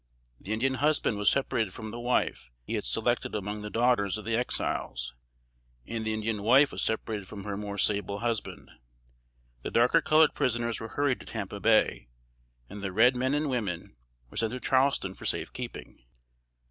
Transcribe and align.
The 0.39 0.51
Indian 0.51 0.73
husband 0.81 1.19
was 1.19 1.29
separated 1.29 1.73
from 1.75 1.91
the 1.91 1.99
wife 1.99 2.49
he 2.63 2.73
had 2.73 2.85
selected 2.85 3.35
among 3.35 3.61
the 3.61 3.69
daughters 3.69 4.17
of 4.17 4.25
the 4.25 4.35
Exiles; 4.35 5.13
and 5.85 6.03
the 6.03 6.13
Indian 6.15 6.41
wife 6.41 6.71
was 6.71 6.81
separated 6.81 7.27
from 7.27 7.43
her 7.43 7.55
more 7.55 7.77
sable 7.77 8.17
husband. 8.17 8.71
The 9.61 9.69
darker 9.69 10.01
colored 10.01 10.33
prisoners 10.33 10.79
were 10.79 10.95
hurried 10.97 11.19
to 11.19 11.27
Tampa 11.27 11.59
Bay, 11.59 12.07
and 12.67 12.81
the 12.81 12.91
red 12.91 13.15
men 13.15 13.35
and 13.35 13.47
women 13.47 13.95
were 14.31 14.37
sent 14.37 14.53
to 14.53 14.59
Charleston 14.59 15.13
for 15.13 15.27
safe 15.27 15.53
keeping. 15.53 16.03